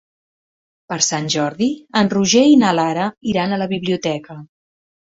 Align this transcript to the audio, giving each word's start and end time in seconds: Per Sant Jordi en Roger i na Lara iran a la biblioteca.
Per 0.93 0.97
Sant 1.07 1.27
Jordi 1.35 1.67
en 2.03 2.11
Roger 2.17 2.45
i 2.55 2.59
na 2.65 2.75
Lara 2.81 3.07
iran 3.35 3.55
a 3.61 3.65
la 3.65 3.71
biblioteca. 3.77 4.43